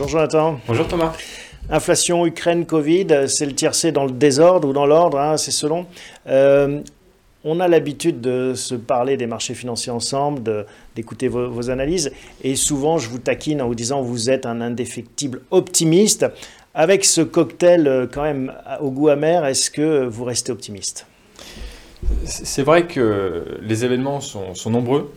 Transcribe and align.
Bonjour 0.00 0.18
Jonathan. 0.18 0.58
Bonjour 0.66 0.88
Thomas. 0.88 1.12
Inflation, 1.68 2.24
Ukraine, 2.24 2.64
Covid, 2.64 3.28
c'est 3.28 3.44
le 3.44 3.54
tiercé 3.54 3.92
dans 3.92 4.06
le 4.06 4.12
désordre 4.12 4.66
ou 4.66 4.72
dans 4.72 4.86
l'ordre, 4.86 5.18
hein, 5.18 5.36
c'est 5.36 5.50
selon. 5.50 5.84
Euh, 6.26 6.80
on 7.44 7.60
a 7.60 7.68
l'habitude 7.68 8.22
de 8.22 8.54
se 8.54 8.74
parler 8.74 9.18
des 9.18 9.26
marchés 9.26 9.52
financiers 9.52 9.92
ensemble, 9.92 10.64
d'écouter 10.96 11.28
vos, 11.28 11.50
vos, 11.50 11.68
analyses, 11.68 12.12
et 12.42 12.56
souvent 12.56 12.96
je 12.96 13.10
vous 13.10 13.18
taquine 13.18 13.60
en 13.60 13.66
vous 13.66 13.74
disant 13.74 14.00
vous 14.00 14.30
êtes 14.30 14.46
un 14.46 14.62
indéfectible 14.62 15.42
optimiste. 15.50 16.24
Avec 16.72 17.04
ce 17.04 17.20
cocktail 17.20 17.86
euh, 17.86 18.06
quand 18.10 18.22
même 18.22 18.54
au 18.80 18.90
goût 18.90 19.08
amer, 19.08 19.44
est-ce 19.44 19.70
que 19.70 20.06
vous 20.06 20.24
restez 20.24 20.50
optimiste? 20.50 21.06
C'est 22.24 22.62
vrai 22.62 22.86
que 22.86 23.58
les 23.60 23.84
événements 23.84 24.22
sont, 24.22 24.54
sont 24.54 24.70
nombreux. 24.70 25.12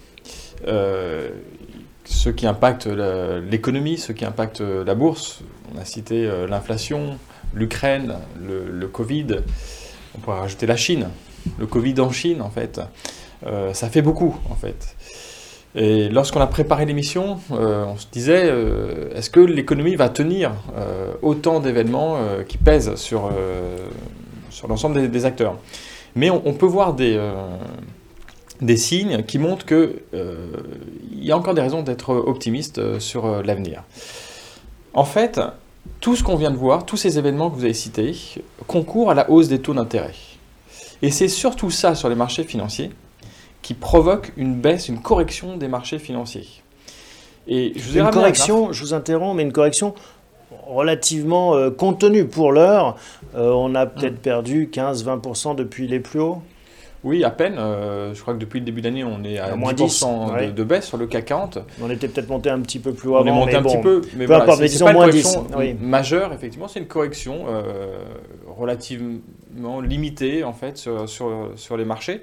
Euh, 0.68 1.30
ceux 2.06 2.32
qui 2.32 2.48
impactent 2.48 2.88
l'économie, 2.88 3.98
ceux 3.98 4.14
qui 4.14 4.26
impactent 4.26 4.62
la 4.62 4.96
bourse. 4.96 5.42
On 5.74 5.80
a 5.80 5.86
cité 5.86 6.26
euh, 6.26 6.48
l'inflation, 6.48 7.18
l'Ukraine, 7.54 8.16
le, 8.42 8.88
Covid. 8.88 9.28
On 10.16 10.20
pourrait 10.20 10.40
rajouter 10.40 10.66
la 10.66 10.78
Chine. 10.78 11.10
Le 11.58 11.66
Covid 11.66 12.00
en 12.00 12.12
Chine, 12.12 12.42
en 12.42 12.50
fait. 12.50 12.82
Euh, 13.46 13.74
ça 13.74 13.90
fait 13.90 14.02
beaucoup, 14.02 14.36
en 14.50 14.56
fait. 14.56 14.96
Et 15.76 16.08
lorsqu'on 16.10 16.40
a 16.40 16.48
préparé 16.48 16.86
l'émission, 16.86 17.40
euh, 17.52 17.86
on 17.86 17.98
se 17.98 18.06
disait, 18.12 18.44
euh, 18.46 19.10
est-ce 19.16 19.32
que 19.32 19.40
l'économie 19.40 19.96
va 19.96 20.08
tenir 20.10 20.52
euh, 20.78 21.14
autant 21.24 21.60
d'événements 21.60 22.18
euh, 22.18 22.44
qui 22.44 22.60
pèsent 22.60 22.96
sur, 22.96 23.26
euh, 23.26 23.78
sur 24.52 24.68
l'ensemble 24.68 25.10
des, 25.10 25.26
acteurs 25.26 25.58
Mais 26.16 26.30
on, 26.30 26.54
peut 26.54 26.68
voir 26.68 26.94
des, 26.94 27.20
des 28.62 28.78
signes 28.78 29.24
qui 29.24 29.40
montrent 29.40 29.66
qu'il 31.24 31.30
y 31.30 31.32
a 31.32 31.38
encore 31.38 31.54
des 31.54 31.62
raisons 31.62 31.84
d'être 31.84 32.14
optimiste 32.14 33.00
sur 33.00 33.42
l'avenir. 33.44 33.84
En 34.94 35.06
fait, 35.06 35.40
tout 36.02 36.18
ce 36.18 36.24
qu'on 36.24 36.36
vient 36.36 36.52
de 36.52 36.58
voir, 36.58 36.86
tous 36.86 36.98
ces 36.98 37.18
événements 37.18 37.50
que 37.50 37.56
vous 37.56 37.64
avez 37.64 37.74
cités, 37.74 38.14
concourent 38.68 39.10
à 39.10 39.14
la 39.14 39.30
hausse 39.30 39.48
des 39.48 39.60
taux 39.60 39.74
d'intérêt. 39.74 40.14
Et 41.02 41.12
c'est 41.12 41.30
surtout 41.30 41.72
ça 41.72 41.96
sur 41.96 42.10
les 42.10 42.16
marchés 42.16 42.44
financiers 42.44 42.92
qui 43.62 43.74
provoque 43.74 44.34
une 44.36 44.60
baisse, 44.60 44.90
une 44.90 45.02
correction 45.02 45.56
des 45.56 45.70
marchés 45.70 45.98
financiers. 45.98 46.46
Et 47.48 47.72
je 47.76 47.90
vous 47.90 47.98
ai 47.98 48.02
une 48.02 48.10
correction, 48.10 48.74
je 48.74 48.84
vous 48.84 48.94
interromps, 48.94 49.36
mais 49.36 49.44
une 49.44 49.54
correction 49.54 49.96
relativement 50.68 51.56
euh, 51.56 51.72
contenue 51.72 52.26
pour 52.26 52.52
l'heure. 52.52 52.98
Euh, 53.36 53.52
on 53.52 53.76
a 53.76 53.86
peut-être 53.86 54.16
mmh. 54.16 54.24
perdu 54.24 54.70
15-20% 54.72 55.56
depuis 55.56 55.88
les 55.88 56.02
plus 56.02 56.20
hauts. 56.20 56.42
Oui, 57.04 57.24
à 57.24 57.32
peine. 57.32 57.56
Euh, 57.58 58.14
je 58.14 58.22
crois 58.22 58.34
que 58.34 58.40
depuis 58.40 58.60
le 58.60 58.66
début 58.66 58.82
d'année, 58.82 59.04
on 59.04 59.24
est 59.24 59.38
à, 59.38 59.56
moins 59.56 59.74
10%, 59.74 60.40
10 60.40 60.48
de, 60.48 60.52
de, 60.52 60.64
baisse 60.64 60.86
sur 60.86 60.98
le 60.98 61.06
CAC 61.06 61.26
40. 61.26 61.60
On 61.82 61.90
était 61.90 62.08
peut-être 62.08 62.30
monté 62.30 62.50
un 62.50 62.62
petit 62.62 62.80
peu 62.80 62.94
plus 62.94 63.10
haut 63.10 63.16
on 63.16 63.22
avant. 63.22 63.30
On 63.30 63.34
est 63.34 63.40
monté 63.40 63.56
un 63.56 63.62
bon, 63.62 63.70
petit 63.70 63.82
peu, 63.82 64.02
mais 64.16 64.26
peu 64.26 64.36
voilà, 64.36 64.56
mais 64.58 64.68
disons 64.68 64.92
moins 64.92 65.10
10. 65.10 65.40
Oui. 65.58 65.76
Majeure, 65.80 66.34
effectivement, 66.34 66.68
c'est 66.68 66.80
une 66.80 66.88
correction 66.88 67.46
euh, 67.48 67.98
relativement 68.48 69.82
limitée 69.82 70.44
en 70.44 70.54
fait 70.54 70.78
sur, 70.78 71.10
sur, 71.10 71.52
sur 71.56 71.76
les 71.76 71.86
marchés. 71.86 72.22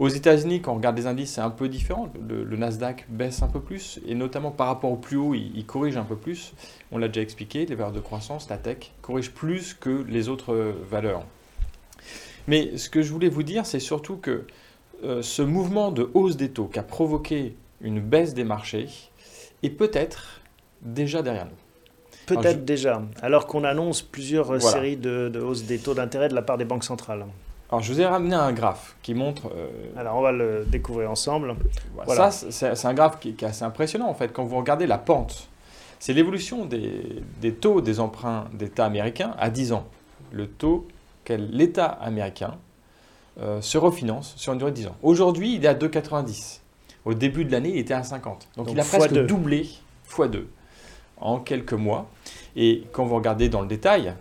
Aux 0.00 0.08
États-Unis, 0.08 0.60
quand 0.60 0.72
on 0.72 0.76
regarde 0.76 0.96
les 0.96 1.08
indices, 1.08 1.32
c'est 1.32 1.40
un 1.40 1.50
peu 1.50 1.68
différent. 1.68 2.08
Le, 2.28 2.44
le, 2.44 2.56
Nasdaq 2.56 3.06
baisse 3.08 3.42
un 3.42 3.48
peu 3.48 3.58
plus, 3.58 3.98
et 4.06 4.14
notamment 4.14 4.52
par 4.52 4.68
rapport 4.68 4.92
au 4.92 4.96
plus 4.96 5.16
haut, 5.16 5.34
il, 5.34 5.50
il 5.56 5.66
corrige 5.66 5.96
un 5.96 6.04
peu 6.04 6.14
plus. 6.14 6.54
On 6.92 6.98
l'a 6.98 7.08
déjà 7.08 7.20
expliqué, 7.20 7.66
les 7.66 7.74
valeurs 7.74 7.92
de 7.92 7.98
croissance, 7.98 8.48
la 8.48 8.58
tech, 8.58 8.92
corrigent 9.02 9.32
plus 9.32 9.74
que 9.74 10.04
les 10.08 10.28
autres 10.28 10.54
valeurs. 10.88 11.24
Mais 12.48 12.76
ce 12.78 12.88
que 12.88 13.02
je 13.02 13.12
voulais 13.12 13.28
vous 13.28 13.44
dire, 13.44 13.66
c'est 13.66 13.78
surtout 13.78 14.16
que 14.16 14.46
euh, 15.04 15.22
ce 15.22 15.42
mouvement 15.42 15.92
de 15.92 16.10
hausse 16.14 16.36
des 16.36 16.50
taux 16.50 16.66
qui 16.66 16.78
a 16.78 16.82
provoqué 16.82 17.54
une 17.80 18.00
baisse 18.00 18.34
des 18.34 18.42
marchés 18.42 18.88
est 19.62 19.70
peut-être 19.70 20.40
déjà 20.82 21.22
derrière 21.22 21.44
nous. 21.44 21.52
Peut-être 22.26 22.60
je... 22.60 22.64
déjà, 22.64 23.02
alors 23.22 23.46
qu'on 23.46 23.64
annonce 23.64 24.02
plusieurs 24.02 24.46
voilà. 24.46 24.60
séries 24.60 24.96
de, 24.96 25.28
de 25.28 25.40
hausses 25.40 25.64
des 25.64 25.78
taux 25.78 25.94
d'intérêt 25.94 26.28
de 26.28 26.34
la 26.34 26.42
part 26.42 26.58
des 26.58 26.64
banques 26.64 26.84
centrales. 26.84 27.26
Alors, 27.70 27.82
je 27.82 27.92
vous 27.92 28.00
ai 28.00 28.06
ramené 28.06 28.34
un 28.34 28.52
graphe 28.52 28.96
qui 29.02 29.14
montre. 29.14 29.50
Euh... 29.54 29.68
Alors, 29.96 30.16
on 30.16 30.22
va 30.22 30.32
le 30.32 30.64
découvrir 30.66 31.10
ensemble. 31.10 31.54
Voilà. 31.94 32.30
Ça, 32.30 32.50
c'est 32.50 32.86
un 32.86 32.94
graphe 32.94 33.20
qui, 33.20 33.34
qui, 33.34 33.44
est 33.44 33.48
assez 33.48 33.64
impressionnant 33.64 34.08
en 34.08 34.14
fait. 34.14 34.32
Quand 34.32 34.44
vous 34.44 34.56
regardez 34.56 34.86
la 34.86 34.96
pente, 34.96 35.48
c'est 35.98 36.14
l'évolution 36.14 36.64
des, 36.64 37.22
des, 37.42 37.52
taux 37.52 37.82
des 37.82 38.00
emprunts 38.00 38.46
d'État 38.54 38.86
américains 38.86 39.34
à 39.38 39.50
10 39.50 39.72
ans. 39.72 39.86
Le 40.32 40.46
taux 40.46 40.86
l'État 41.34 41.86
américain 41.86 42.58
euh, 43.40 43.60
se 43.60 43.78
refinance 43.78 44.34
sur 44.36 44.52
une 44.52 44.58
durée 44.58 44.72
de 44.72 44.76
10 44.76 44.86
ans. 44.88 44.96
Aujourd'hui, 45.02 45.54
il 45.54 45.64
est 45.64 45.68
à 45.68 45.74
2,90. 45.74 46.60
Au 47.04 47.14
début 47.14 47.44
de 47.44 47.52
l'année, 47.52 47.70
il 47.70 47.78
était 47.78 47.94
à 47.94 48.02
50. 48.02 48.48
Donc, 48.56 48.66
Donc 48.66 48.74
il 48.74 48.80
a 48.80 48.84
presque 48.84 49.12
deux. 49.12 49.26
doublé, 49.26 49.68
x2, 50.10 50.44
en 51.18 51.38
quelques 51.38 51.72
mois. 51.72 52.10
Et 52.56 52.84
quand 52.92 53.04
vous 53.04 53.14
regardez 53.14 53.48
dans 53.48 53.60
le 53.60 53.68
détail, 53.68 54.14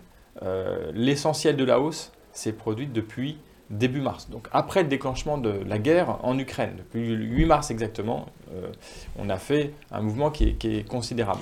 euh, 0.44 0.92
l'essentiel 0.94 1.56
de 1.56 1.64
la 1.64 1.80
hausse 1.80 2.12
s'est 2.32 2.54
produite 2.54 2.94
depuis 2.94 3.38
début 3.70 4.02
mars. 4.02 4.30
Donc 4.30 4.48
après 4.52 4.84
le 4.84 4.90
déclenchement 4.90 5.38
de 5.38 5.50
la 5.66 5.80
guerre 5.80 6.20
en 6.24 6.38
Ukraine, 6.38 6.76
depuis 6.78 7.16
le 7.16 7.26
8 7.26 7.46
mars 7.46 7.72
exactement, 7.72 8.28
euh, 8.54 8.68
on 9.18 9.30
a 9.30 9.38
fait 9.38 9.74
un 9.92 10.02
mouvement 10.02 10.32
qui 10.32 10.50
est, 10.50 10.54
qui 10.54 10.78
est 10.78 10.88
considérable. 10.88 11.42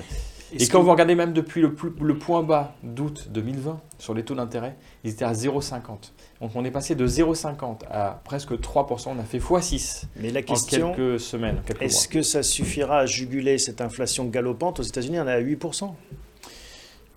Et 0.59 0.67
quand 0.67 0.81
vous 0.81 0.91
regardez 0.91 1.16
même 1.16 1.33
depuis 1.33 1.61
le, 1.61 1.73
plus, 1.73 1.91
le 1.99 2.17
point 2.17 2.43
bas 2.43 2.75
d'août 2.83 3.27
2020 3.31 3.79
sur 3.97 4.13
les 4.13 4.23
taux 4.23 4.35
d'intérêt, 4.35 4.75
ils 5.03 5.11
étaient 5.11 5.25
à 5.25 5.33
0,50. 5.33 6.11
Donc 6.41 6.51
on 6.55 6.63
est 6.66 6.71
passé 6.71 6.95
de 6.95 7.07
0,50 7.07 7.79
à 7.89 8.21
presque 8.23 8.51
3%, 8.53 9.09
on 9.15 9.19
a 9.19 9.23
fait 9.23 9.39
x6 9.39 10.03
Mais 10.17 10.31
la 10.31 10.41
question, 10.41 10.91
en 10.91 10.94
quelques 10.94 11.19
semaines. 11.19 11.61
Est-ce 11.79 12.07
que 12.07 12.21
ça 12.21 12.44
suffira 12.44 12.99
à 12.99 13.05
juguler 13.05 13.57
cette 13.57 13.81
inflation 13.81 14.25
galopante? 14.25 14.79
Aux 14.79 14.83
États-Unis, 14.83 15.19
on 15.19 15.27
est 15.27 15.31
à 15.31 15.41
8%. 15.41 15.91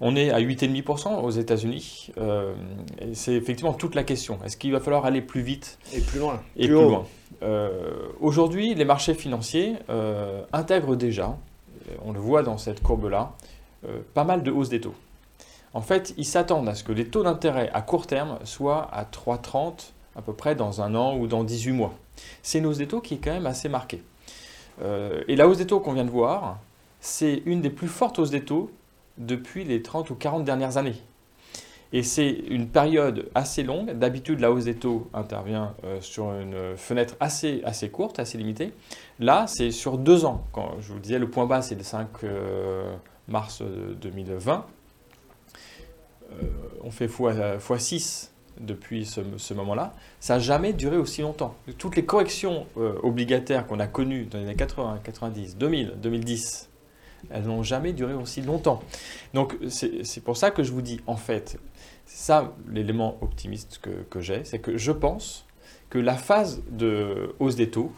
On 0.00 0.14
est 0.14 0.30
à 0.30 0.40
8,5% 0.40 1.22
aux 1.22 1.30
États-Unis. 1.30 2.10
Euh, 2.18 2.54
c'est 3.14 3.32
effectivement 3.32 3.72
toute 3.72 3.94
la 3.96 4.04
question. 4.04 4.38
Est-ce 4.44 4.56
qu'il 4.56 4.70
va 4.72 4.80
falloir 4.80 5.04
aller 5.04 5.22
plus 5.22 5.40
vite 5.40 5.78
Et 5.92 6.00
plus 6.00 6.20
loin. 6.20 6.40
Et 6.56 6.68
plus, 6.68 6.76
plus 6.76 6.84
loin? 6.84 7.06
Euh, 7.42 8.08
Aujourd'hui, 8.20 8.74
les 8.74 8.84
marchés 8.84 9.14
financiers 9.14 9.74
euh, 9.90 10.42
intègrent 10.52 10.96
déjà, 10.96 11.36
on 12.04 12.12
le 12.12 12.20
voit 12.20 12.42
dans 12.42 12.58
cette 12.58 12.82
courbe-là, 12.82 13.32
euh, 13.86 14.00
pas 14.14 14.24
mal 14.24 14.42
de 14.42 14.50
hausses 14.50 14.68
des 14.68 14.80
taux. 14.80 14.94
En 15.74 15.80
fait, 15.80 16.14
ils 16.16 16.24
s'attendent 16.24 16.68
à 16.68 16.74
ce 16.74 16.82
que 16.82 16.92
les 16.92 17.06
taux 17.06 17.22
d'intérêt 17.22 17.70
à 17.74 17.82
court 17.82 18.06
terme 18.06 18.38
soient 18.44 18.88
à 18.92 19.04
3,30 19.04 19.92
à 20.16 20.22
peu 20.22 20.32
près 20.32 20.54
dans 20.54 20.80
un 20.80 20.94
an 20.94 21.16
ou 21.16 21.26
dans 21.26 21.44
18 21.44 21.72
mois. 21.72 21.94
C'est 22.42 22.58
une 22.58 22.66
hausse 22.66 22.78
des 22.78 22.88
taux 22.88 23.00
qui 23.00 23.14
est 23.14 23.18
quand 23.18 23.32
même 23.32 23.46
assez 23.46 23.68
marquée. 23.68 24.02
Euh, 24.82 25.22
et 25.28 25.36
la 25.36 25.46
hausse 25.46 25.58
des 25.58 25.66
taux 25.66 25.80
qu'on 25.80 25.92
vient 25.92 26.04
de 26.04 26.10
voir, 26.10 26.58
c'est 27.00 27.42
une 27.46 27.60
des 27.60 27.70
plus 27.70 27.88
fortes 27.88 28.18
hausses 28.18 28.30
des 28.30 28.44
taux 28.44 28.70
depuis 29.18 29.64
les 29.64 29.82
30 29.82 30.10
ou 30.10 30.14
40 30.14 30.44
dernières 30.44 30.76
années. 30.76 30.96
Et 31.92 32.02
c'est 32.02 32.30
une 32.30 32.68
période 32.68 33.30
assez 33.34 33.62
longue. 33.62 33.92
D'habitude, 33.92 34.40
la 34.40 34.52
hausse 34.52 34.64
des 34.64 34.74
taux 34.74 35.08
intervient 35.14 35.74
euh, 35.84 36.00
sur 36.00 36.32
une 36.32 36.76
fenêtre 36.76 37.16
assez, 37.18 37.62
assez 37.64 37.88
courte, 37.88 38.18
assez 38.18 38.36
limitée. 38.36 38.72
Là, 39.20 39.46
c'est 39.46 39.70
sur 39.70 39.96
deux 39.96 40.24
ans. 40.26 40.44
Quand 40.52 40.76
je 40.80 40.92
vous 40.92 40.98
disais, 40.98 41.18
le 41.18 41.30
point 41.30 41.46
bas, 41.46 41.62
c'est 41.62 41.76
le 41.76 41.82
5 41.82 42.08
euh, 42.24 42.94
mars 43.26 43.62
2020. 43.62 44.66
Euh, 46.30 46.42
on 46.84 46.90
fait 46.90 47.06
x6 47.06 48.28
depuis 48.60 49.06
ce, 49.06 49.22
ce 49.38 49.54
moment-là. 49.54 49.94
Ça 50.20 50.34
n'a 50.34 50.40
jamais 50.40 50.74
duré 50.74 50.98
aussi 50.98 51.22
longtemps. 51.22 51.54
Toutes 51.78 51.96
les 51.96 52.04
corrections 52.04 52.66
obligataires 53.02 53.66
qu'on 53.66 53.78
a 53.78 53.86
connues 53.86 54.24
dans 54.24 54.38
les 54.38 54.44
années 54.44 54.56
80, 54.56 55.00
90, 55.04 55.56
2000, 55.56 55.94
2010, 56.02 56.68
elles 57.30 57.44
n'ont 57.44 57.62
jamais 57.62 57.92
duré 57.92 58.14
aussi 58.14 58.42
longtemps. 58.42 58.82
Donc 59.34 59.56
c'est 59.68 60.22
pour 60.22 60.36
ça 60.36 60.50
que 60.50 60.62
je 60.62 60.72
vous 60.72 60.82
dis, 60.82 61.00
en 61.06 61.16
fait, 61.16 61.58
ça 62.06 62.52
l'élément 62.68 63.18
optimiste 63.20 63.78
que, 63.82 63.90
que 64.10 64.20
j'ai, 64.20 64.44
c'est 64.44 64.58
que 64.58 64.76
je 64.76 64.92
pense 64.92 65.44
que 65.90 65.98
la 65.98 66.16
phase 66.16 66.62
de 66.70 67.34
hausse 67.38 67.56
des 67.56 67.70
taux 67.70 67.92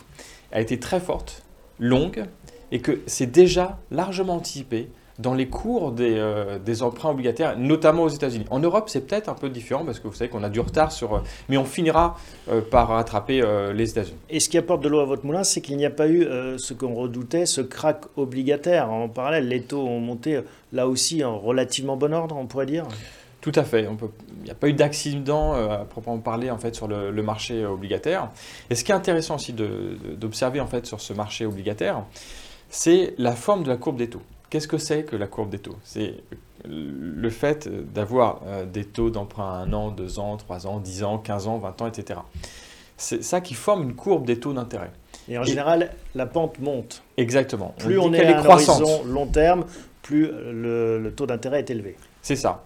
a 0.53 0.61
été 0.61 0.79
très 0.79 1.01
forte, 1.01 1.43
longue, 1.79 2.25
et 2.73 2.81
que 2.81 3.01
c'est 3.07 3.31
déjà 3.31 3.79
largement 3.91 4.37
anticipé 4.37 4.89
dans 5.21 5.35
les 5.35 5.49
cours 5.49 5.93
des, 5.93 6.15
euh, 6.17 6.59
des 6.59 6.83
emprunts 6.83 7.11
obligataires, 7.11 7.59
notamment 7.59 8.05
aux 8.05 8.09
États-Unis. 8.09 8.47
En 8.51 8.59
Europe, 8.59 8.89
c'est 8.89 9.07
peut-être 9.07 9.29
un 9.29 9.35
peu 9.35 9.49
différent 9.49 9.85
parce 9.85 10.01
que 10.01 10.09
vous 10.09 10.15
savez 10.15 10.31
qu'on 10.31 10.43
a 10.43 10.49
du 10.49 10.61
retard 10.61 10.93
sur. 10.93 11.15
Euh, 11.15 11.21
mais 11.49 11.57
on 11.57 11.65
finira 11.65 12.17
euh, 12.51 12.61
par 12.61 12.89
rattraper 12.89 13.43
les 13.75 13.91
États-Unis. 13.91 14.19
Et 14.29 14.41
ce 14.41 14.49
qui 14.49 14.59
apporte 14.59 14.83
de 14.83 14.89
l'eau 14.89 15.01
à 15.01 15.05
votre 15.05 15.25
moulin, 15.25 15.45
c'est 15.45 15.61
qu'il 15.61 15.77
n'y 15.77 15.87
a 15.87 15.91
pas 15.91 16.09
eu 16.09 16.27
ce 16.57 16.75
qu'on 16.75 16.95
redoutait, 16.95 17.47
ce 17.47 17.61
crack 17.61 18.03
obligataire. 18.17 18.91
En 18.91 19.09
parallèle, 19.09 19.49
les 19.49 19.63
taux 19.63 19.87
ont 19.87 20.01
monté 20.01 20.41
là 20.73 20.87
aussi 20.89 21.25
en 21.25 21.39
relativement 21.39 21.97
bon 21.97 22.13
ordre, 22.15 22.37
on 22.37 22.47
pourrait 22.47 22.67
dire. 22.67 22.87
Tout 23.41 23.53
à 23.55 23.65
fait. 23.65 23.89
Il 24.39 24.45
n'y 24.45 24.51
a 24.51 24.55
pas 24.55 24.69
eu 24.69 24.75
d'accident 24.75 25.55
euh, 25.55 25.69
à 25.71 25.85
proprement 25.85 26.19
parler 26.19 26.51
en 26.51 26.59
fait 26.59 26.75
sur 26.75 26.89
le, 26.89 27.11
le, 27.11 27.23
marché 27.23 27.65
obligataire. 27.65 28.31
Et 28.69 28.75
ce 28.75 28.85
qui 28.85 28.93
est 28.93 28.95
intéressant 28.95 29.37
aussi 29.37 29.55
d'observer 29.55 30.61
en 30.61 30.67
fait 30.67 30.87
sur 30.87 31.01
ce 31.01 31.13
marché 31.13 31.47
obligataire, 31.47 32.05
c'est 32.69 33.15
la 33.19 33.35
forme 33.35 33.63
de 33.63 33.69
la 33.69 33.77
courbe 33.77 33.97
des 33.97 34.11
taux. 34.11 34.23
Qu'est-ce 34.51 34.69
que 34.69 34.79
c'est 34.79 35.05
que 35.05 35.17
la 35.17 35.27
courbe 35.27 35.51
des 35.51 35.61
taux? 35.61 35.77
C'est 35.85 36.15
le 36.65 37.31
fait 37.31 37.69
d'avoir 37.93 38.41
euh, 38.47 38.67
des 38.67 38.85
taux 38.85 39.09
d'emprunt 39.09 39.51
à 39.51 39.57
1 39.63 39.73
an, 39.73 39.91
2 39.91 40.19
ans, 40.19 40.37
3 40.37 40.67
ans, 40.67 40.79
10 40.81 41.05
ans, 41.05 41.19
15 41.19 41.47
ans, 41.47 41.59
20 41.59 41.83
ans, 41.83 41.87
etc. 41.87 42.21
C'est 42.97 43.23
ça 43.23 43.41
qui 43.41 43.55
forme 43.55 43.85
une 43.85 43.95
courbe 43.95 44.27
des 44.27 44.39
taux 44.39 44.53
d'intérêt. 44.53 44.91
Et 45.29 45.39
en 45.39 45.43
Et 45.43 45.47
général, 45.47 45.91
la 46.15 46.27
pente 46.27 46.59
monte. 46.59 47.03
Exactement. 47.17 47.75
Plus 47.79 47.99
on, 47.99 48.07
on 48.07 48.13
est 48.13 48.25
à 48.27 48.41
un 48.41 48.45
horizon 48.45 49.05
long 49.05 49.27
terme, 49.27 49.65
plus 50.03 50.29
le, 50.29 51.13
taux 51.17 51.27
d'intérêt 51.27 51.61
est 51.61 51.71
élevé. 51.71 51.97
C'est 52.21 52.37
ça. 52.37 52.65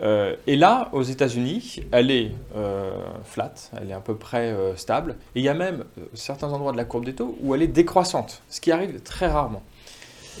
Euh, 0.00 0.36
et 0.46 0.56
là, 0.56 0.88
aux 0.92 1.02
États-Unis, 1.02 1.80
elle 1.90 2.10
est 2.10 2.30
euh, 2.54 2.90
flat, 3.24 3.54
elle 3.80 3.90
est 3.90 3.94
à 3.94 4.00
peu 4.00 4.14
près 4.14 4.52
euh, 4.52 4.76
stable. 4.76 5.16
Et 5.34 5.40
il 5.40 5.42
y 5.42 5.48
a 5.48 5.54
même 5.54 5.84
certains 6.14 6.52
endroits 6.52 6.72
de 6.72 6.76
la 6.76 6.84
courbe 6.84 7.04
des 7.04 7.14
taux 7.14 7.36
où 7.40 7.54
elle 7.54 7.62
est 7.62 7.68
décroissante, 7.68 8.42
ce 8.48 8.60
qui 8.60 8.72
arrive 8.72 9.00
très 9.00 9.26
rarement. 9.26 9.62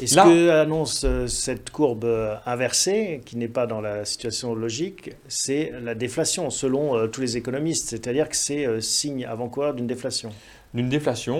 Et 0.00 0.06
ce 0.06 0.16
que 0.16 0.50
annonce 0.50 1.06
cette 1.26 1.70
courbe 1.70 2.06
inversée, 2.44 3.20
qui 3.24 3.36
n'est 3.36 3.48
pas 3.48 3.66
dans 3.66 3.80
la 3.80 4.04
situation 4.04 4.54
logique, 4.54 5.12
c'est 5.28 5.72
la 5.82 5.94
déflation, 5.94 6.50
selon 6.50 7.08
tous 7.08 7.20
les 7.20 7.36
économistes? 7.36 7.88
C'est-à-dire 7.88 8.28
que 8.28 8.36
c'est 8.36 8.80
signe 8.80 9.24
avant-coureur 9.24 9.74
d'une 9.74 9.86
déflation? 9.86 10.30
D'une 10.74 10.88
déflation. 10.88 11.38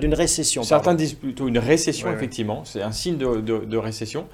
d'une 0.00 0.14
récession. 0.14 0.62
Certains 0.62 0.94
disent 0.94 1.14
plutôt 1.14 1.46
une 1.48 1.58
récession, 1.58 2.12
effectivement. 2.12 2.64
C'est 2.64 2.82
un 2.82 2.92
signe 2.92 3.16
de, 3.16 3.40
de 3.40 3.76
récession. 3.76 4.26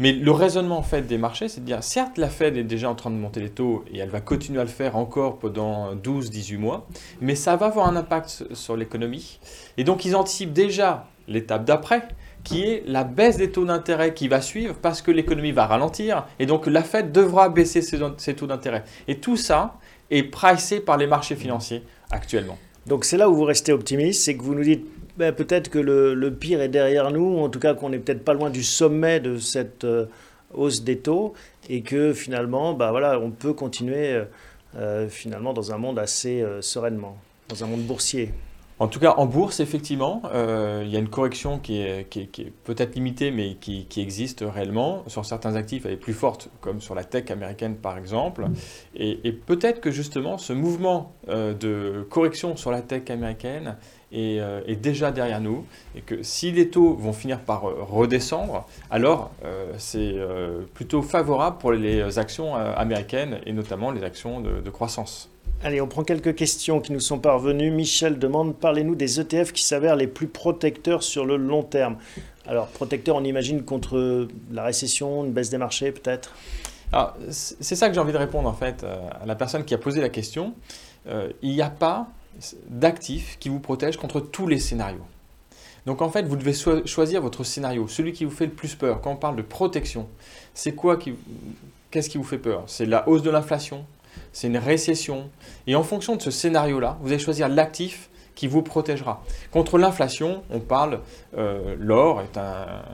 Mais 0.00 0.12
le 0.12 0.30
raisonnement 0.30 0.78
en 0.78 0.82
fait 0.82 1.02
des 1.02 1.18
marchés, 1.18 1.48
c'est 1.48 1.60
de 1.60 1.66
dire, 1.66 1.82
certes, 1.82 2.18
la 2.18 2.28
Fed 2.28 2.56
est 2.56 2.62
déjà 2.62 2.88
en 2.88 2.94
train 2.94 3.10
de 3.10 3.16
monter 3.16 3.40
les 3.40 3.50
taux 3.50 3.84
et 3.92 3.98
elle 3.98 4.10
va 4.10 4.20
continuer 4.20 4.60
à 4.60 4.64
le 4.64 4.70
faire 4.70 4.96
encore 4.96 5.38
pendant 5.38 5.94
12-18 5.96 6.56
mois, 6.56 6.86
mais 7.20 7.34
ça 7.34 7.56
va 7.56 7.66
avoir 7.66 7.88
un 7.88 7.96
impact 7.96 8.44
sur 8.52 8.76
l'économie. 8.76 9.40
Et 9.76 9.82
donc, 9.82 10.04
ils 10.04 10.14
anticipent 10.14 10.52
déjà 10.52 11.08
l'étape 11.26 11.64
d'après, 11.64 12.06
qui 12.44 12.64
est 12.64 12.82
la 12.86 13.04
baisse 13.04 13.36
des 13.36 13.50
taux 13.50 13.64
d'intérêt 13.64 14.14
qui 14.14 14.28
va 14.28 14.40
suivre 14.40 14.74
parce 14.80 15.02
que 15.02 15.10
l'économie 15.10 15.52
va 15.52 15.66
ralentir 15.66 16.26
et 16.38 16.46
donc 16.46 16.66
la 16.66 16.82
Fed 16.82 17.12
devra 17.12 17.48
baisser 17.48 17.82
ses, 17.82 18.34
taux 18.34 18.46
d'intérêt. 18.46 18.84
Et 19.06 19.18
tout 19.18 19.36
ça 19.36 19.76
est 20.10 20.22
pricé 20.22 20.80
par 20.80 20.96
les 20.96 21.06
marchés 21.06 21.36
financiers 21.36 21.82
actuellement. 22.10 22.58
Donc 22.86 23.04
c'est 23.04 23.18
là 23.18 23.28
où 23.28 23.34
vous 23.34 23.44
restez 23.44 23.72
optimiste, 23.72 24.22
c'est 24.22 24.36
que 24.36 24.42
vous 24.42 24.54
nous 24.54 24.64
dites 24.64 24.86
ben, 25.18 25.34
peut-être 25.34 25.68
que 25.68 25.78
le, 25.80 26.30
pire 26.30 26.60
est 26.60 26.68
derrière 26.68 27.10
nous, 27.10 27.38
en 27.38 27.48
tout 27.48 27.58
cas 27.58 27.74
qu'on 27.74 27.90
n'est 27.90 27.98
peut-être 27.98 28.24
pas 28.24 28.34
loin 28.34 28.50
du 28.50 28.62
sommet 28.62 29.18
de 29.18 29.36
cette 29.38 29.82
euh, 29.82 30.06
hausse 30.54 30.84
des 30.84 30.98
taux, 30.98 31.34
et 31.68 31.82
que 31.82 32.12
finalement, 32.12 32.72
ben, 32.72 32.92
voilà, 32.92 33.18
on 33.18 33.32
peut 33.32 33.52
continuer 33.52 34.12
euh, 34.12 34.24
euh, 34.76 35.08
finalement 35.08 35.52
dans 35.52 35.72
un 35.72 35.76
monde 35.76 35.98
assez 35.98 36.44
sereinement, 36.60 37.18
dans 37.48 37.64
un 37.64 37.66
monde 37.66 37.82
boursier. 37.82 38.32
En 38.78 38.88
tout 38.88 39.00
cas, 39.00 39.14
en 39.16 39.26
bourse, 39.26 39.60
effectivement, 39.60 40.22
il 40.32 40.88
y 40.88 40.96
a 40.96 40.98
une 40.98 41.08
correction 41.08 41.58
qui 41.58 41.80
est, 41.80 42.06
peut-être 42.64 42.94
limitée, 42.94 43.30
mais 43.30 43.54
qui, 43.54 43.86
existe 43.96 44.44
réellement. 44.46 45.02
Sur 45.08 45.24
certains 45.24 45.56
actifs, 45.56 45.84
elle 45.84 45.94
est 45.94 45.96
plus 45.96 46.12
forte, 46.12 46.48
comme 46.60 46.80
sur 46.80 46.94
la 46.94 47.02
tech 47.02 47.30
américaine, 47.30 47.76
par 47.76 47.98
exemple. 47.98 48.46
Et, 48.94 49.32
peut-être 49.32 49.80
que 49.80 49.90
justement, 49.90 50.38
ce 50.38 50.52
mouvement 50.52 51.12
de 51.26 52.06
correction 52.08 52.56
sur 52.56 52.70
la 52.70 52.82
tech 52.82 53.10
américaine 53.10 53.76
euh, 54.14 54.62
est, 54.66 54.76
déjà 54.76 55.10
derrière 55.10 55.38
nous 55.38 55.66
et 55.94 56.00
que 56.00 56.22
si 56.22 56.50
les 56.50 56.70
taux 56.70 56.94
vont 56.94 57.12
finir 57.12 57.40
par 57.40 57.68
euh, 57.68 57.82
redescendre, 57.82 58.66
alors 58.90 59.30
euh, 59.44 59.74
c'est 59.76 60.16
plutôt 60.72 61.02
favorable 61.02 61.58
pour 61.58 61.72
les 61.72 62.18
actions 62.18 62.54
américaines 62.54 63.40
et 63.44 63.52
notamment 63.52 63.90
les 63.90 64.02
actions 64.02 64.40
de, 64.40 64.70
croissance. 64.70 65.30
Allez, 65.64 65.80
on 65.80 65.88
prend 65.88 66.04
quelques 66.04 66.36
questions 66.36 66.80
qui 66.80 66.92
nous 66.92 67.00
sont 67.00 67.18
parvenues. 67.18 67.72
Michel 67.72 68.18
demande, 68.18 68.54
parlez-nous 68.54 68.94
des 68.94 69.18
ETF 69.18 69.52
qui 69.52 69.64
s'avèrent 69.64 69.96
les 69.96 70.06
plus 70.06 70.28
protecteurs 70.28 71.02
sur 71.02 71.26
le 71.26 71.36
long 71.36 71.64
terme. 71.64 71.96
Alors, 72.46 72.68
protecteurs, 72.68 73.16
on 73.16 73.24
imagine 73.24 73.64
contre 73.64 74.28
la 74.52 74.62
récession, 74.62 75.24
une 75.24 75.32
baisse 75.32 75.50
des 75.50 75.58
marchés 75.58 75.90
peut-être? 75.90 76.32
C'est 77.30 77.74
ça 77.74 77.88
que 77.88 77.94
j'ai 77.94 78.00
envie 78.00 78.12
de 78.12 78.18
répondre 78.18 78.48
en 78.48 78.54
fait 78.54 78.84
à 78.84 79.26
la 79.26 79.34
personne 79.34 79.64
qui 79.64 79.74
a 79.74 79.78
posé 79.78 80.00
la 80.00 80.08
question. 80.08 80.54
il 81.42 81.50
n'y 81.50 81.62
a 81.62 81.70
pas 81.70 82.08
d'actifs 82.68 83.36
qui 83.40 83.48
vous 83.48 83.60
protègent 83.60 83.96
contre 83.96 84.20
tous 84.20 84.46
les 84.46 84.58
scénarios. 84.58 85.04
Donc 85.86 86.02
en 86.02 86.10
fait, 86.10 86.22
vous 86.22 86.36
devez 86.36 86.52
choisir 86.84 87.22
votre 87.22 87.44
scénario, 87.44 87.88
celui 87.88 88.12
qui 88.12 88.24
vous 88.24 88.30
fait 88.30 88.46
le 88.46 88.52
plus 88.52 88.74
peur. 88.74 89.00
Quand 89.00 89.12
on 89.12 89.16
parle 89.16 89.36
de 89.36 89.42
protection, 89.42 90.08
c'est 90.54 90.72
quoi 90.72 90.98
qu'est-ce 91.90 92.10
qui 92.10 92.18
vous 92.18 92.24
fait 92.24 92.38
peur? 92.38 92.64
C'est 92.66 92.86
la 92.86 93.08
hausse 93.08 93.22
de 93.22 93.30
l'inflation, 93.30 93.84
c'est 94.32 94.46
une 94.46 94.58
récession. 94.58 95.30
Et 95.66 95.74
en 95.74 95.82
fonction 95.82 96.16
de 96.16 96.22
ce 96.22 96.30
scénario-là, 96.30 96.98
vous 97.02 97.08
allez 97.08 97.18
choisir 97.18 97.48
l'actif 97.48 98.10
qui 98.34 98.46
vous 98.46 98.62
protégera. 98.62 99.24
Contre 99.50 99.78
l'inflation, 99.78 100.44
on 100.50 100.60
parle, 100.60 101.00
euh, 101.36 101.74
l'or 101.76 102.22
est 102.22 102.38
un, 102.38 102.84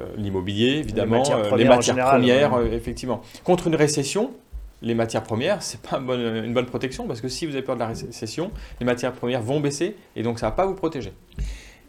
euh, 0.00 0.06
l'immobilier 0.16 0.78
évidemment, 0.78 1.22
les 1.56 1.64
matières 1.64 1.96
premières, 1.96 2.54
euh, 2.54 2.72
effectivement. 2.72 3.22
Contre 3.44 3.68
une 3.68 3.76
récession, 3.76 4.32
les 4.82 4.94
matières 4.94 5.22
premières, 5.22 5.62
ce 5.62 5.76
n'est 5.76 5.82
pas 5.88 5.98
une 5.98 6.52
bonne, 6.52 6.66
protection 6.66 7.06
parce 7.06 7.20
que 7.20 7.28
si 7.28 7.46
vous 7.46 7.52
avez 7.52 7.62
peur 7.62 7.76
de 7.76 7.80
la 7.80 7.86
récession, 7.86 8.50
les 8.80 8.86
matières 8.86 9.12
premières 9.12 9.42
vont 9.42 9.60
baisser 9.60 9.96
et 10.16 10.24
donc 10.24 10.40
ça 10.40 10.46
ne 10.46 10.50
va 10.50 10.56
pas 10.56 10.66
vous 10.66 10.74
protéger. 10.74 11.12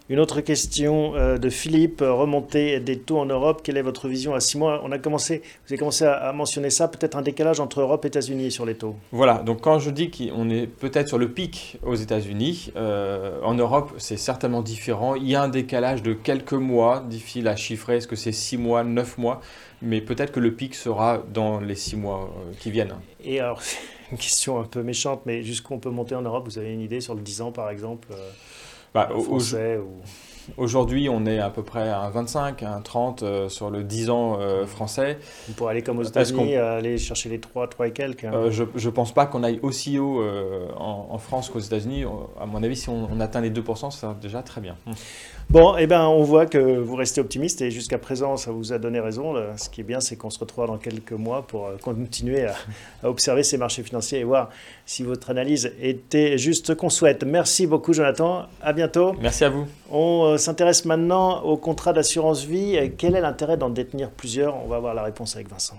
Une 0.07 0.19
autre 0.19 0.41
question 0.41 1.15
euh, 1.15 1.39
de 1.39 1.49
Philippe, 1.49 2.01
remontée 2.01 2.79
des 2.79 2.99
taux 2.99 3.17
en 3.17 3.25
Europe, 3.25 3.61
quelle 3.63 3.75
est 3.75 3.81
votre 3.81 4.07
vision 4.07 4.35
à 4.35 4.39
six 4.39 4.55
mois? 4.55 4.81
On 4.83 4.91
a 4.91 4.99
commencé, 4.99 5.39
Vous 5.39 5.73
avez 5.73 5.79
commencé 5.79 6.05
à, 6.05 6.31
mentionner 6.31 6.69
ça, 6.69 6.87
peut-être 6.87 7.17
un 7.17 7.23
décalage 7.23 7.59
entre 7.59 7.81
Europe 7.81 8.05
et 8.05 8.09
États-Unis 8.09 8.51
sur 8.51 8.67
les 8.67 8.75
taux. 8.75 8.95
Voilà, 9.11 9.39
donc 9.39 9.61
quand 9.61 9.79
je 9.79 9.89
dis 9.89 10.11
qu'on 10.11 10.51
est 10.51 10.67
peut-être 10.67 11.07
sur 11.07 11.17
le 11.17 11.29
pic 11.29 11.79
aux 11.81 11.95
États-Unis, 11.95 12.71
euh, 12.75 13.39
en 13.41 13.55
Europe 13.55 13.93
c'est 13.97 14.17
certainement 14.17 14.61
différent. 14.61 15.15
Il 15.15 15.27
y 15.27 15.33
a 15.33 15.41
un 15.41 15.49
décalage 15.49 16.03
de 16.03 16.13
quelques 16.13 16.53
mois, 16.53 17.03
difficile 17.09 17.47
à 17.47 17.55
chiffrer, 17.55 17.97
est-ce 17.97 18.07
que 18.07 18.15
c'est 18.15 18.31
six 18.31 18.57
mois, 18.57 18.83
neuf 18.83 19.17
mois? 19.17 19.41
Mais 19.81 20.01
peut-être 20.01 20.31
que 20.31 20.39
le 20.39 20.53
pic 20.53 20.75
sera 20.75 21.23
dans 21.33 21.59
les 21.59 21.75
six 21.75 21.95
mois 21.95 22.29
euh, 22.29 22.53
qui 22.59 22.69
viennent. 22.69 22.93
Et 23.23 23.39
alors, 23.39 23.59
une 24.11 24.19
question 24.19 24.59
un 24.59 24.65
peu 24.65 24.83
méchante, 24.83 25.23
mais 25.25 25.41
jusqu'où 25.41 25.73
on 25.73 25.79
peut 25.79 25.89
monter 25.89 26.13
en 26.13 26.21
Europe? 26.21 26.45
Vous 26.45 26.59
avez 26.59 26.71
une 26.71 26.81
idée 26.81 27.01
sur 27.01 27.15
le 27.15 27.21
10 27.21 27.41
ans, 27.41 27.51
par 27.51 27.71
exemple 27.71 28.09
bah, 28.95 29.09
français 29.23 29.77
ou... 29.77 30.01
Aujourd'hui, 30.57 31.09
on 31.09 31.25
est 31.25 31.39
à 31.39 31.49
peu 31.49 31.63
près 31.63 31.89
à 31.89 32.07
25, 32.13 32.61
à 32.61 32.79
30 32.83 33.23
euh, 33.23 33.49
sur 33.49 33.71
le 33.71 33.83
10 33.83 34.11
ans 34.11 34.37
euh, 34.39 34.67
français. 34.67 35.17
On 35.49 35.53
pourrait 35.53 35.71
aller 35.71 35.81
comme 35.81 35.97
aux 35.97 36.03
États-Unis, 36.03 36.55
aller 36.55 36.99
chercher 36.99 37.29
les 37.29 37.39
3, 37.39 37.67
3 37.67 37.87
et 37.87 37.91
quelques. 37.91 38.25
Hein. 38.25 38.51
je 38.51 38.63
ne 38.63 38.93
pense 38.93 39.11
pas 39.11 39.25
qu'on 39.25 39.41
aille 39.43 39.59
aussi 39.63 39.97
haut 39.97 40.23
en, 40.77 41.17
France 41.17 41.49
qu'aux 41.49 41.59
États-Unis. 41.59 42.05
À 42.39 42.45
mon 42.45 42.61
avis, 42.61 42.75
si 42.75 42.89
on, 42.89 43.09
on 43.11 43.19
atteint 43.19 43.41
les 43.41 43.49
2%, 43.49 43.89
c'est 43.89 44.19
déjà 44.19 44.43
très 44.43 44.61
bien. 44.61 44.77
Bon, 45.49 45.75
eh 45.77 45.87
ben, 45.87 46.05
on 46.07 46.23
voit 46.23 46.47
que 46.47 46.57
vous 46.57 46.95
restez 46.95 47.21
optimiste 47.21 47.61
et 47.61 47.71
jusqu'à 47.71 47.97
présent, 47.97 48.35
ça 48.35 48.51
vous 48.51 48.73
a 48.73 48.77
donné 48.77 48.99
raison. 48.99 49.35
Ce 49.57 49.69
qui 49.69 49.81
est 49.81 49.83
bien, 49.85 49.99
c'est 49.99 50.15
qu'on 50.15 50.29
se 50.29 50.39
retrouve 50.39 50.67
dans 50.67 50.77
quelques 50.77 51.13
mois 51.13 51.43
pour 51.47 51.67
euh, 51.67 51.77
continuer 51.81 52.45
à, 52.45 52.55
observer 53.03 53.43
ces 53.43 53.57
marchés 53.57 53.83
financiers 53.83 54.19
et 54.19 54.23
voir 54.23 54.49
si 54.85 55.03
votre 55.03 55.29
analyse 55.29 55.71
était 55.81 56.37
juste 56.37 56.75
qu'on 56.75 56.89
souhaite. 56.89 57.23
Merci 57.23 57.67
beaucoup, 57.67 57.93
Jonathan. 57.93 58.47
À 58.61 58.73
bientôt. 58.73 59.13
Merci 59.21 59.45
à 59.45 59.49
vous. 59.49 59.65
On 59.91 60.33
euh, 60.33 60.37
s'intéresse 60.37 60.83
maintenant 60.83 61.41
au 61.43 61.57
contrat 61.57 61.93
d'assurance 61.93 62.43
vie. 62.43 62.77
Quel 62.97 63.15
est 63.15 63.21
l'intérêt 63.21 63.55
d'en 63.55 63.69
détenir 63.69 64.09
plusieurs? 64.09 64.55
On 64.63 64.67
va 64.67 64.79
voir 64.79 64.93
la 64.93 65.03
réponse 65.03 65.35
avec 65.35 65.49
Vincent. 65.49 65.77